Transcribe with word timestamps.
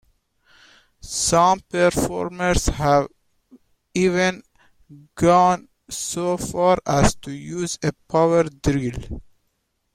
Some 1.01 1.59
performers 1.69 2.65
have 2.69 3.07
even 3.93 4.41
gone 5.13 5.69
so 5.91 6.37
far 6.37 6.79
as 6.87 7.13
to 7.17 7.29
use 7.31 7.77
a 7.83 7.91
power 8.09 8.45
drill. 8.45 9.21